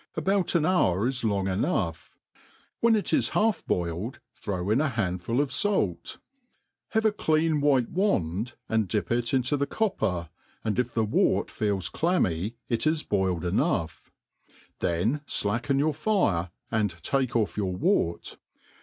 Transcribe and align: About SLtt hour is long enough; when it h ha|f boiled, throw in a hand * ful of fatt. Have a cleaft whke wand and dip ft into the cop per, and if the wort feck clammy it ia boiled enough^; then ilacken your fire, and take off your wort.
About 0.15 0.47
SLtt 0.47 0.65
hour 0.67 1.05
is 1.05 1.23
long 1.23 1.47
enough; 1.47 2.17
when 2.79 2.95
it 2.95 3.13
h 3.13 3.29
ha|f 3.29 3.63
boiled, 3.67 4.19
throw 4.33 4.71
in 4.71 4.81
a 4.81 4.89
hand 4.89 5.21
* 5.21 5.21
ful 5.21 5.39
of 5.39 5.51
fatt. 5.51 6.17
Have 6.89 7.05
a 7.05 7.11
cleaft 7.11 7.61
whke 7.61 7.87
wand 7.87 8.55
and 8.67 8.87
dip 8.87 9.09
ft 9.09 9.31
into 9.31 9.55
the 9.57 9.67
cop 9.67 9.99
per, 9.99 10.29
and 10.63 10.79
if 10.79 10.91
the 10.91 11.05
wort 11.05 11.51
feck 11.51 11.83
clammy 11.91 12.55
it 12.67 12.87
ia 12.87 12.95
boiled 13.09 13.43
enough^; 13.43 14.09
then 14.79 15.21
ilacken 15.27 15.77
your 15.77 15.93
fire, 15.93 16.49
and 16.71 16.89
take 17.03 17.35
off 17.35 17.55
your 17.55 17.73
wort. 17.75 18.37